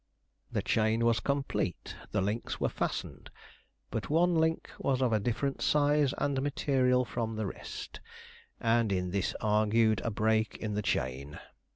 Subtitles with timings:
[0.51, 3.29] The chain was complete; the links were fastened;
[3.91, 7.99] but one link was of a different size and material from the rest;
[8.59, 11.39] and in this argued a break in the chain.